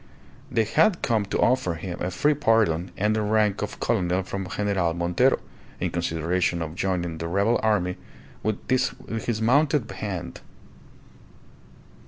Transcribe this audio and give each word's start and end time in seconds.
They 0.49 0.63
had 0.63 1.03
come 1.03 1.25
to 1.25 1.37
offer 1.37 1.75
him 1.75 2.01
a 2.01 2.09
free 2.09 2.33
pardon 2.33 2.89
and 2.97 3.15
the 3.15 3.21
rank 3.21 3.61
of 3.61 3.79
colonel 3.79 4.23
from 4.23 4.47
General 4.49 4.95
Montero 4.95 5.37
in 5.79 5.91
consideration 5.91 6.63
of 6.63 6.73
joining 6.73 7.19
the 7.19 7.27
rebel 7.27 7.59
army 7.61 7.97
with 8.41 8.67
his 8.67 9.41
mounted 9.43 9.85
band. 9.85 10.41